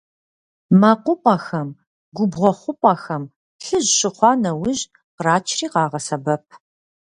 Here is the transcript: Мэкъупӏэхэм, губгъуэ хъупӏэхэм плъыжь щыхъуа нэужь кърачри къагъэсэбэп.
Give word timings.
Мэкъупӏэхэм, 0.79 1.69
губгъуэ 2.15 2.51
хъупӏэхэм 2.59 3.23
плъыжь 3.59 3.91
щыхъуа 3.97 4.31
нэужь 4.41 4.83
кърачри 5.15 5.67
къагъэсэбэп. 5.73 6.45